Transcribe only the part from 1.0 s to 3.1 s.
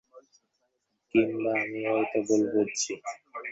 কিম্বা আমি হয়তো ভুল বুঝছি।